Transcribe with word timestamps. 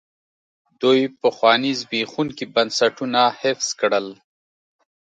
دوی 0.81 1.01
پخواني 1.21 1.71
زبېښونکي 1.81 2.45
بنسټونه 2.55 3.21
حفظ 3.39 3.67
کړل. 3.79 4.07